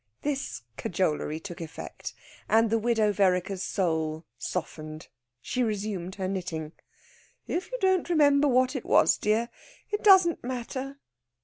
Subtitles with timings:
[0.23, 2.15] This cajolery took effect,
[2.49, 5.09] and the Widow Vereker's soul softened.
[5.43, 6.71] She resumed her knitting.
[7.45, 9.49] "If you don't remember what it was, dear,
[9.91, 10.97] it doesn't matter."